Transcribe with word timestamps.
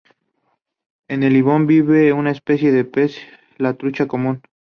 En 1.07 1.21
el 1.21 1.37
ibón 1.37 1.67
vive 1.67 2.11
una 2.11 2.31
especie 2.31 2.71
de 2.71 2.85
pez, 2.85 3.17
la 3.59 3.75
trucha 3.75 4.07
común. 4.07 4.41